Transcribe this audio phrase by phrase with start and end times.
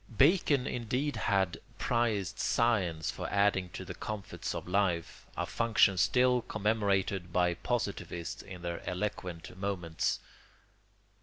[0.17, 6.41] Bacon indeed had prized science for adding to the comforts of life, a function still
[6.41, 10.19] commemorated by positivists in their eloquent moments.